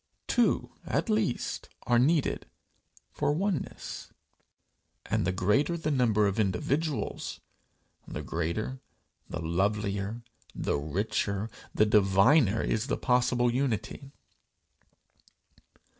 Two 0.25 0.71
at 0.83 1.11
least 1.11 1.69
are 1.83 1.99
needed 1.99 2.47
for 3.11 3.33
oneness; 3.33 4.11
and 5.05 5.27
the 5.27 5.31
greater 5.31 5.77
the 5.77 5.91
number 5.91 6.25
of 6.25 6.39
individuals, 6.39 7.39
the 8.07 8.23
greater, 8.23 8.79
the 9.29 9.41
lovelier, 9.43 10.23
the 10.55 10.75
richer, 10.79 11.51
the 11.75 11.85
diviner 11.85 12.63
is 12.63 12.87
the 12.87 12.97
possible 12.97 13.53
unity. 13.53 14.09